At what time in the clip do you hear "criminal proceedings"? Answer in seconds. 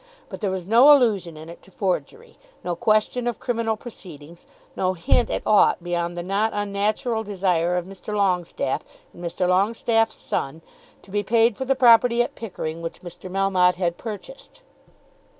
3.39-4.47